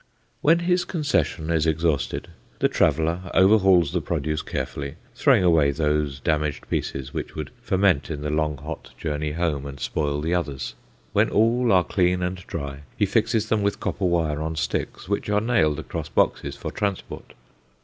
When 0.41 0.57
his 0.61 0.83
concession 0.83 1.51
is 1.51 1.67
exhausted, 1.67 2.29
the 2.57 2.67
traveller 2.67 3.29
overhauls 3.35 3.91
the 3.93 4.01
produce 4.01 4.41
carefully, 4.41 4.95
throwing 5.13 5.43
away 5.43 5.69
those 5.69 6.19
damaged 6.19 6.67
pieces 6.71 7.13
which 7.13 7.35
would 7.35 7.51
ferment 7.61 8.09
in 8.09 8.21
the 8.21 8.31
long, 8.31 8.57
hot 8.57 8.93
journey 8.97 9.33
home, 9.33 9.67
and 9.67 9.79
spoil 9.79 10.19
the 10.19 10.33
others. 10.33 10.73
When 11.13 11.29
all 11.29 11.71
are 11.71 11.83
clean 11.83 12.23
and 12.23 12.37
dry, 12.47 12.79
he 12.97 13.05
fixes 13.05 13.49
them 13.49 13.61
with 13.61 13.79
copper 13.79 14.05
wire 14.05 14.41
on 14.41 14.55
sticks, 14.55 15.07
which 15.07 15.29
are 15.29 15.39
nailed 15.39 15.77
across 15.77 16.09
boxes 16.09 16.55
for 16.55 16.71
transport. 16.71 17.35